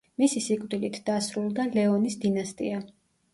[0.21, 2.83] მისი სიკვდილით დასრულდა ლეონის დინასტია.